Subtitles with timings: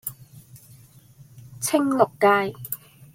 [1.61, 2.55] 青綠街